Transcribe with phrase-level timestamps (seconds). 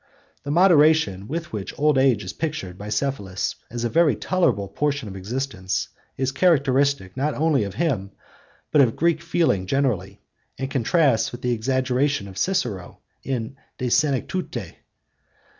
[0.41, 5.07] The moderation with which old age is pictured by Cephalus as a very tolerable portion
[5.07, 8.09] of existence is characteristic, not only of him,
[8.71, 10.19] but of Greek feeling generally,
[10.57, 14.73] and contrasts with the exaggeration of Cicero in the De Senectute.